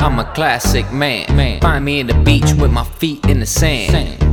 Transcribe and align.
I'm 0.00 0.18
a 0.18 0.24
classic 0.32 0.90
man. 0.92 1.26
man. 1.36 1.60
Find 1.60 1.84
me 1.84 2.00
in 2.00 2.06
the 2.06 2.14
beach 2.14 2.52
with 2.54 2.70
my 2.70 2.84
feet 2.84 3.24
in 3.26 3.40
the 3.40 3.46
sand. 3.46 4.24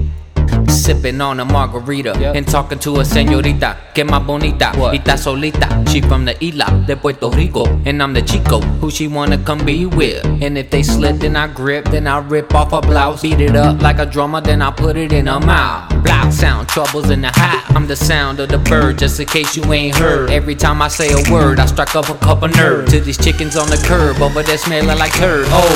Sipping 0.70 1.20
on 1.22 1.40
a 1.40 1.46
margarita 1.46 2.16
yep. 2.20 2.36
and 2.36 2.48
talking 2.48 2.78
to 2.80 3.00
a 3.00 3.04
señorita. 3.04 3.94
Que 3.94 4.04
más 4.04 4.24
bonita, 4.26 4.72
Ita 4.94 5.18
solita. 5.18 5.84
She 5.90 6.02
from 6.02 6.26
the 6.26 6.36
isla 6.44 6.84
de 6.86 6.96
Puerto 6.96 7.30
Rico. 7.32 7.66
And 7.86 8.02
I'm 8.02 8.14
the 8.14 8.22
chico 8.22 8.60
who 8.80 8.92
she 8.92 9.08
wanna 9.08 9.38
come 9.40 9.66
be 9.66 9.86
with. 9.86 10.24
And 10.42 10.58
if 10.58 10.70
they 10.70 10.84
slip, 10.84 11.18
then 11.18 11.36
I 11.36 11.48
grip, 11.48 11.86
then 11.86 12.06
I 12.06 12.20
rip 12.20 12.54
off 12.54 12.72
her 12.72 12.82
blouse. 12.82 13.24
Beat 13.24 13.42
it 13.42 13.56
up 13.56 13.82
like 13.82 13.98
a 13.98 14.06
drummer, 14.06 14.42
then 14.42 14.62
I 14.62 14.72
put 14.72 14.98
it 14.98 15.12
in 15.12 15.28
her 15.28 15.40
mouth. 15.40 15.95
SoundTrouble's 16.36 17.10
in 17.10 17.22
the 17.22 17.32
house. 17.34 17.64
I'm 17.70 17.88
the 17.88 17.96
sound 17.96 18.42
of 18.42 18.50
the 18.50 18.58
bird, 18.58 19.00
just 19.00 19.20
in 19.20 19.26
case 19.26 19.56
you 19.56 19.64
ain't 19.72 19.96
heard. 19.96 20.30
Every 20.30 20.56
time 20.56 20.82
I 20.82 20.90
say 20.90 21.10
a 21.12 21.32
word, 21.32 21.60
I 21.60 21.66
strike 21.66 21.96
up 21.96 22.10
a 22.10 22.16
couple 22.16 22.50
nerves. 22.50 22.92
To 22.92 23.00
these 23.00 23.18
chickens 23.18 23.56
on 23.56 23.70
the 23.70 23.78
curb, 23.88 24.22
over 24.22 24.44
there 24.44 24.58
smelling 24.58 24.98
like 24.98 25.14
turd. 25.14 25.46
Oh, 25.50 25.76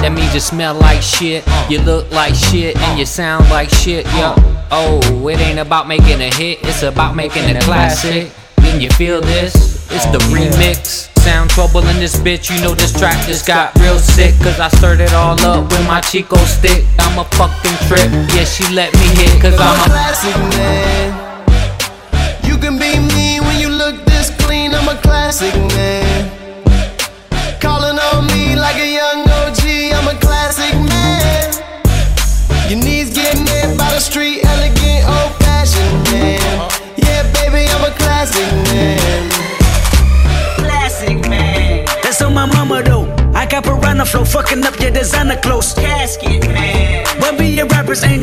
that 0.00 0.12
means 0.12 0.32
you 0.32 0.40
smell 0.40 0.74
like 0.74 1.02
shit, 1.02 1.44
you 1.68 1.80
look 1.80 2.10
like 2.10 2.34
shit, 2.34 2.76
and 2.76 2.98
you 2.98 3.04
sound 3.04 3.50
like 3.50 3.68
shit 3.68 4.06
yeah. 4.06 4.34
Oh, 4.70 5.28
it 5.28 5.38
ain't 5.40 5.58
about 5.58 5.86
making 5.86 6.20
a 6.22 6.34
hit, 6.34 6.58
it's 6.62 6.82
about 6.82 7.14
making 7.14 7.44
a 7.54 7.60
classic. 7.60 8.32
Can 8.58 8.80
you 8.80 8.90
feel 8.90 9.20
this? 9.20 9.75
It's 9.90 10.06
the 10.06 10.18
remix. 10.32 11.10
SoundTrouble 11.26 11.90
in 11.90 11.98
this 11.98 12.16
bitch, 12.16 12.54
you 12.54 12.62
know 12.62 12.74
this 12.74 12.92
track 12.96 13.26
just 13.26 13.46
got 13.46 13.74
real 13.80 13.98
sick. 13.98 14.34
Cause 14.38 14.60
I 14.60 14.68
stirred 14.68 15.00
it 15.00 15.12
all 15.12 15.40
up 15.40 15.64
with 15.70 15.86
my 15.86 16.00
Chico 16.00 16.36
stick. 16.36 16.84
I'm 17.00 17.18
a 17.18 17.24
fucking 17.36 17.76
trip, 17.88 18.10
yeah, 18.34 18.44
she 18.44 18.72
let 18.74 18.92
me 18.94 19.06
hit, 19.18 19.42
cause 19.42 19.56
I'm 19.58 19.80
a 19.80 19.92
classic 19.92 20.36
man. 20.56 21.25
Piranha 43.62 44.04
flow, 44.04 44.24
fucking 44.24 44.64
up 44.64 44.78
your 44.80 44.90
designer 44.90 45.36
clothes. 45.40 45.72
Casket 45.74 46.46
man. 46.48 46.85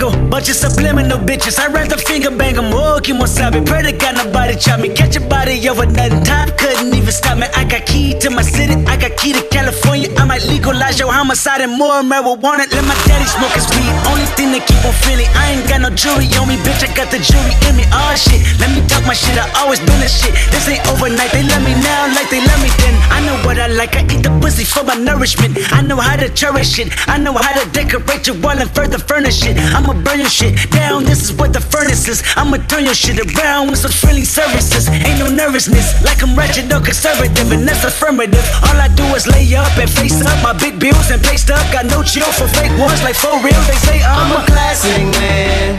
A 0.03 0.05
rapper's 0.05 0.19
angle, 0.19 0.29
but 0.29 0.45
subliminal 0.45 1.17
bitches. 1.19 1.59
I 1.59 1.67
rather 1.71 1.97
finger 1.97 2.31
bang 2.31 2.55
them. 2.55 2.73
Oh, 2.73 2.99
Kemosabe. 3.01 3.65
Pray 3.65 3.83
to 3.83 3.91
God 3.91 4.15
nobody 4.15 4.55
chop 4.55 4.79
me. 4.79 4.89
Catch 4.89 5.15
your 5.15 5.27
body 5.29 5.57
over 5.69 5.85
nothing. 5.85 6.23
Time 6.23 6.49
couldn't 6.57 6.93
even 6.93 7.11
stop 7.11 7.37
me. 7.37 7.47
I 7.55 7.63
got 7.65 7.85
key 7.85 8.17
to 8.19 8.29
my 8.29 8.41
city. 8.41 8.75
I 8.85 8.97
got 8.97 9.15
key 9.17 9.33
to 9.33 9.41
California. 9.49 10.09
I 10.17 10.25
might 10.25 10.43
legalize 10.45 10.99
your 10.99 11.11
homicide 11.11 11.61
and 11.61 11.77
more 11.77 12.01
marijuana. 12.03 12.67
Let 12.71 12.85
my 12.85 12.95
daddy 13.07 13.25
smoke 13.25 13.53
his 13.53 13.67
weed. 13.71 13.91
Only 14.09 14.27
thing 14.35 14.51
that 14.51 14.65
keep 14.67 14.83
on 14.83 14.93
feeling. 15.03 15.27
I 15.35 15.55
ain't 15.55 15.67
got 15.69 15.81
no 15.81 15.89
jewelry 15.89 16.27
on 16.35 16.47
me, 16.47 16.57
bitch. 16.63 16.83
I 16.83 16.91
got 16.95 17.11
the 17.11 17.19
jewelry 17.19 17.55
in 17.69 17.75
me. 17.77 17.85
Oh 17.91 18.15
shit. 18.15 18.41
Let 18.59 18.71
me 18.75 18.83
talk 18.87 19.05
my 19.05 19.13
shit. 19.13 19.37
I 19.39 19.47
always 19.63 19.79
been 19.79 20.01
a 20.03 20.09
shit. 20.09 20.33
This 20.51 20.67
ain't 20.67 20.83
overnight. 20.91 21.31
They 21.31 21.43
love 21.47 21.63
me 21.63 21.73
now 21.79 22.11
like 22.11 22.29
they 22.29 22.43
love 22.43 22.61
me 22.61 22.69
then. 22.83 22.95
I 23.11 23.23
know 23.25 23.37
what 23.47 23.59
I 23.59 23.67
like. 23.67 23.95
I 23.95 24.03
eat 24.11 24.23
the 24.23 24.31
pussy 24.41 24.63
for 24.63 24.83
my 24.83 24.95
nourishment. 24.95 25.57
I 25.71 25.81
know 25.81 25.97
how 25.97 26.15
to 26.15 26.29
cherish 26.29 26.79
it. 26.79 26.91
I 27.07 27.17
know 27.17 27.33
how 27.33 27.53
to 27.55 27.63
decorate 27.71 28.27
your 28.27 28.37
wall 28.43 28.57
and 28.57 28.69
further 28.71 28.99
furnish 28.99 29.45
it. 29.45 29.55
I'ma 29.93 30.03
burn 30.03 30.19
your 30.19 30.29
shit 30.29 30.57
down. 30.71 31.03
This 31.03 31.21
is 31.21 31.33
what 31.33 31.53
the 31.53 31.61
furnace 31.61 32.07
is. 32.07 32.23
I'ma 32.35 32.57
turn 32.65 32.85
your 32.85 32.95
shit 32.95 33.19
around 33.21 33.69
with 33.69 33.77
some 33.77 33.91
friendly 33.91 34.25
services. 34.25 34.89
Ain't 34.89 35.19
no 35.19 35.29
nervousness, 35.29 36.01
like 36.03 36.23
I'm 36.23 36.35
wretched 36.35 36.73
or 36.73 36.81
conservative, 36.81 37.51
and 37.51 37.67
that's 37.67 37.83
affirmative. 37.83 38.43
All 38.65 38.73
I 38.73 38.87
do 38.95 39.03
is 39.13 39.27
lay 39.27 39.45
up 39.55 39.77
and 39.77 39.89
face 39.89 40.25
up 40.25 40.41
my 40.41 40.53
big 40.57 40.79
bills 40.79 41.11
and 41.11 41.21
pay 41.21 41.37
stuff. 41.37 41.61
Got 41.71 41.85
no 41.85 42.01
chill 42.01 42.31
for 42.33 42.47
fake 42.47 42.73
ones, 42.79 43.03
like 43.03 43.15
for 43.15 43.37
real. 43.45 43.61
They 43.69 43.77
say 43.85 44.01
I'm, 44.01 44.33
I'm 44.33 44.41
a 44.41 44.45
classic 44.47 45.03
man. 45.21 45.77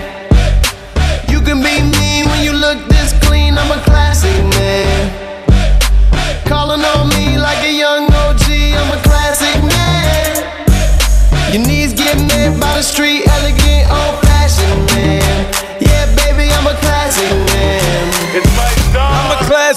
You 1.28 1.40
can 1.40 1.58
be 1.58 1.82
mean 1.82 2.03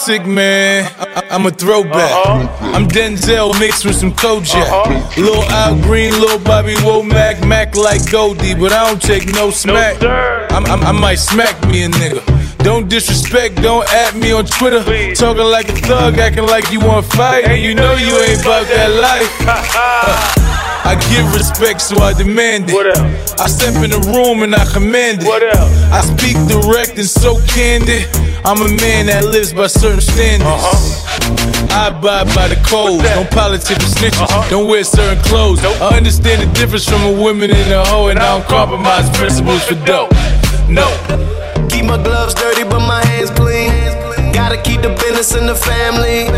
I'm 0.09 0.23
a 0.23 0.27
man. 0.27 0.91
I- 0.99 1.35
am 1.35 1.45
a 1.47 1.51
throwback. 1.51 2.11
Uh-huh. 2.11 2.71
I'm 2.73 2.87
Denzel 2.87 3.59
mixed 3.59 3.83
with 3.83 3.95
some 3.95 4.13
Kojak. 4.13 4.55
Uh-huh. 4.55 5.21
Lil 5.21 5.43
Al 5.51 5.75
Green, 5.81 6.13
Lil 6.13 6.39
Bobby 6.39 6.75
Womack, 6.75 7.45
Mac 7.45 7.45
Mac 7.45 7.75
like 7.75 8.09
Goldie, 8.09 8.53
but 8.53 8.71
I 8.71 8.87
don't 8.87 9.01
take 9.01 9.33
no 9.33 9.51
smack. 9.51 10.01
No, 10.01 10.47
I'm, 10.51 10.65
I'm, 10.65 10.81
I 10.83 10.91
might 10.93 11.19
smack 11.19 11.59
me 11.67 11.83
a 11.83 11.89
nigga. 11.89 12.23
Don't 12.63 12.87
disrespect, 12.87 13.61
don't 13.61 13.85
at 13.91 14.15
me 14.15 14.31
on 14.31 14.45
Twitter. 14.45 14.81
Please. 14.81 15.19
Talking 15.19 15.43
like 15.43 15.67
a 15.67 15.73
thug, 15.73 16.17
acting 16.19 16.45
like 16.45 16.71
you 16.71 16.79
want 16.79 17.05
fight. 17.07 17.43
And 17.43 17.61
you 17.61 17.75
know 17.75 17.91
you 17.95 18.15
ain't 18.17 18.39
about 18.39 18.65
that 18.67 18.91
life. 19.03 20.37
I 20.87 20.95
give 21.11 21.33
respect, 21.33 21.81
so 21.81 21.97
I 21.97 22.13
demand 22.13 22.69
it. 22.69 22.73
What 22.73 22.97
else? 22.97 23.33
I 23.41 23.47
step 23.47 23.83
in 23.83 23.89
the 23.89 23.99
room 24.15 24.41
and 24.43 24.55
I 24.55 24.63
command 24.71 25.23
it. 25.23 25.27
What 25.27 25.43
else? 25.43 25.69
I 25.91 25.99
speak 25.99 26.37
direct 26.47 26.97
and 26.97 27.09
so 27.09 27.41
candid. 27.45 28.07
I'm 28.45 28.61
a 28.61 28.69
man 28.81 29.07
that 29.07 29.25
lives 29.25 29.53
by 29.53 29.67
certain 29.67 30.01
standards. 30.01 30.45
Uh-huh. 30.45 31.07
I 31.71 31.89
abide 31.89 32.27
by 32.35 32.47
the 32.47 32.55
codes. 32.63 33.03
Don't 33.03 33.29
politic 33.31 33.77
snitches. 33.79 34.21
Uh-huh. 34.21 34.49
Don't 34.49 34.67
wear 34.67 34.83
certain 34.83 35.21
clothes. 35.23 35.61
Nope. 35.61 35.81
I 35.81 35.97
understand 35.97 36.41
the 36.41 36.49
difference 36.53 36.87
from 36.87 37.03
a 37.03 37.11
woman 37.11 37.51
and 37.51 37.71
a 37.71 37.83
hoe, 37.85 38.07
and 38.07 38.19
I 38.19 38.37
don't 38.37 38.47
compromise 38.47 39.09
principles 39.17 39.63
for 39.65 39.75
dope. 39.85 40.11
No. 40.69 40.87
Keep 41.69 41.85
my 41.85 42.01
gloves 42.01 42.33
dirty, 42.33 42.63
but 42.63 42.79
my 42.85 43.03
hands 43.07 43.31
clean. 43.31 43.71
Gotta 44.31 44.61
keep 44.61 44.81
the 44.81 44.93
business 45.01 45.35
in 45.35 45.47
the 45.47 45.55
family. 45.55 46.29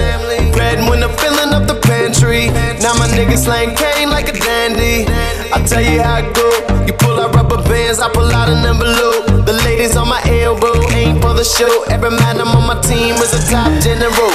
Bread 0.52 0.80
when 0.90 1.04
I'm 1.04 1.14
filling 1.18 1.54
up 1.54 1.68
the 1.68 1.80
pantry. 1.84 2.48
Now 2.82 2.96
my 2.96 3.08
niggas 3.12 3.46
slang 3.46 3.76
cane 3.76 4.09
like 4.09 4.30
a 4.30 4.36
dandy. 4.38 5.06
I 5.54 5.62
tell 5.68 5.82
you 5.82 6.02
how 6.02 6.24
it 6.24 6.34
go. 6.34 6.48
You 6.88 6.94
pull 6.94 7.20
out 7.20 7.36
rubber 7.36 7.62
bands, 7.70 8.00
I 8.00 8.09
pull 8.09 8.32
out 8.32 8.50
an 8.50 8.66
envelope. 8.66 9.46
The 9.46 9.54
ladies 9.66 9.96
on 9.96 10.08
my 10.08 10.22
elbow 10.26 10.80
ain't 10.90 11.22
the 11.40 11.46
show. 11.46 11.84
Every 11.84 12.10
man 12.10 12.42
I'm 12.42 12.50
on 12.50 12.68
my 12.68 12.82
team 12.82 13.16
is 13.16 13.34
a 13.34 13.40
top 13.50 13.72
general. 13.82 14.32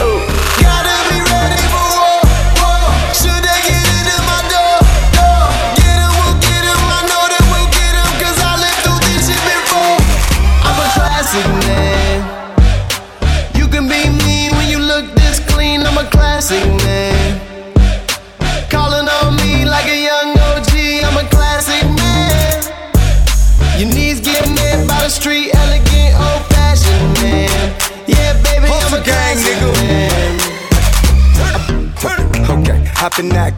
Ooh. 0.00 0.15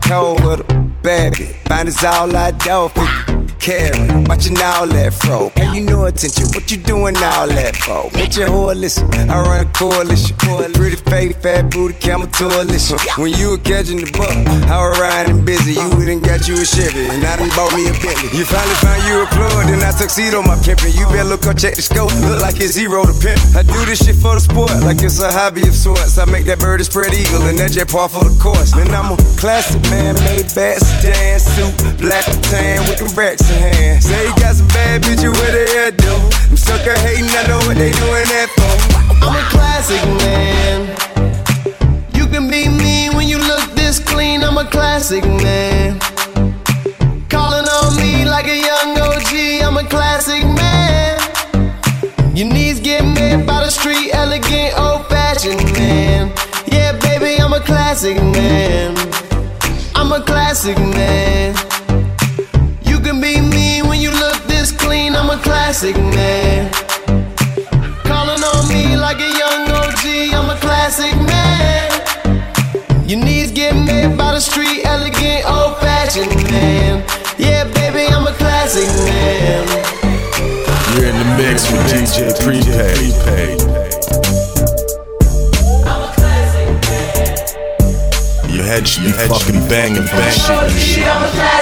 That 0.00 0.44
with 0.44 0.70
a 0.70 0.74
baby. 1.02 1.46
Find 1.66 1.88
us 1.88 2.04
all 2.04 2.34
I 2.34 2.50
do 2.52 2.88
for 2.88 3.38
carry. 3.58 4.24
Watching 4.24 4.56
all 4.60 4.86
that 4.86 5.12
fro. 5.14 5.50
Pay 5.50 5.74
you 5.74 5.82
no 5.82 6.06
attention. 6.06 6.46
What 6.54 6.70
you 6.70 6.78
doing 6.78 7.16
all 7.16 7.48
that 7.48 7.76
for? 7.76 8.10
Bitch, 8.16 8.38
your 8.38 8.48
whore 8.48 8.74
listen. 8.74 9.08
I 9.30 9.40
run 9.40 9.66
a 9.66 9.70
coalition. 9.72 10.36
Pretty 10.36 10.96
fake, 10.96 11.36
fat 11.42 11.70
booty, 11.70 11.94
camel 11.94 12.28
coalition. 12.28 12.98
When 13.16 13.32
you 13.34 13.50
were 13.50 13.58
catching 13.58 13.98
the 13.98 14.10
buck, 14.12 14.30
I 14.68 14.76
was 14.80 14.98
riding 14.98 15.44
busy. 15.44 15.74
You 15.74 15.88
wouldn't 15.96 16.24
got 16.24 16.48
you 16.48 16.54
a 16.54 16.64
Chevy, 16.64 17.06
and 17.08 17.24
I 17.48 17.56
bought 17.56 17.72
me 17.72 17.88
a 17.88 17.96
Bentley. 17.96 18.28
You 18.36 18.44
finally 18.44 18.76
found 18.84 19.00
you 19.08 19.24
a 19.24 19.26
plug, 19.32 19.72
then 19.72 19.80
I 19.80 19.88
tuxedo 19.96 20.42
my 20.44 20.56
pimpin'. 20.60 20.92
You 20.92 21.08
better 21.08 21.24
look 21.24 21.46
up, 21.48 21.56
check 21.56 21.76
the 21.76 21.82
scope. 21.82 22.12
Look 22.20 22.44
like 22.44 22.60
it's 22.60 22.76
zero 22.76 23.08
to 23.08 23.16
pimp. 23.16 23.40
I 23.56 23.64
do 23.64 23.78
this 23.88 24.04
shit 24.04 24.16
for 24.20 24.36
the 24.36 24.42
sport, 24.44 24.76
like 24.84 25.00
it's 25.00 25.20
a 25.20 25.32
hobby 25.32 25.64
of 25.64 25.72
sorts. 25.72 26.18
I 26.18 26.28
make 26.28 26.44
that 26.44 26.60
bird 26.60 26.80
a 26.80 26.84
spread 26.84 27.14
eagle, 27.16 27.48
and 27.48 27.56
that 27.56 27.72
jet 27.72 27.88
part 27.88 28.12
for 28.12 28.24
the 28.24 28.36
course. 28.36 28.76
Then 28.76 28.92
I'm 28.92 29.12
a 29.12 29.18
classic 29.40 29.80
man, 29.88 30.12
made 30.28 30.52
bad 30.52 30.76
sedan 30.76 31.40
suit, 31.40 31.72
black 31.96 32.28
and 32.28 32.42
tan 32.44 32.84
with 32.84 33.00
them 33.00 33.08
racks 33.16 33.48
in 33.48 33.64
hand. 33.64 34.04
Say 34.04 34.28
you 34.28 34.34
got 34.36 34.52
some 34.60 34.68
bad 34.68 35.00
bitches 35.08 35.32
with 35.32 35.52
their 35.56 35.68
hair 35.72 35.90
do. 35.92 36.12
Them 36.52 36.60
sucker 36.60 36.96
hating, 37.00 37.32
I 37.32 37.48
know 37.48 37.60
what 37.64 37.80
they 37.80 37.96
doing 37.96 38.07
classic 57.98 58.22
man. 58.22 58.94
I'm 59.96 60.12
a 60.12 60.20
classic 60.24 60.78
man. 60.78 61.52
You 62.82 63.00
can 63.00 63.20
be 63.20 63.40
mean 63.40 63.88
when 63.88 64.00
you 64.00 64.12
look 64.12 64.40
this 64.44 64.70
clean, 64.70 65.16
I'm 65.16 65.30
a 65.30 65.42
classic 65.42 65.96
man. 65.96 66.70
Calling 68.04 68.40
on 68.40 68.68
me 68.68 68.96
like 68.96 69.18
a 69.18 69.30
young 69.42 69.68
OG, 69.82 70.04
I'm 70.32 70.48
a 70.48 70.56
classic 70.60 71.12
man. 71.26 71.90
Your 73.08 73.18
knees 73.18 73.50
get 73.50 73.74
made 73.74 74.16
by 74.16 74.30
the 74.30 74.40
street, 74.40 74.84
elegant, 74.84 75.50
old 75.50 75.78
fashioned 75.78 76.36
man. 76.52 77.04
Yeah, 77.36 77.64
baby, 77.64 78.06
I'm 78.14 78.28
a 78.28 78.34
classic 78.34 78.86
man. 79.10 79.66
You're 80.94 81.08
in 81.08 81.18
the 81.18 81.36
mix 81.36 81.68
with 81.72 81.82
DJ 81.90 82.30
Prepaid. 82.44 83.87
Head 88.68 88.86
should 88.86 89.04
be 89.04 89.12
fucking 89.12 89.66
banging, 89.68 90.04
banging. 90.04 91.57